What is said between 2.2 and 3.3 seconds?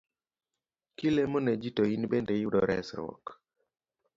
iyudo resruok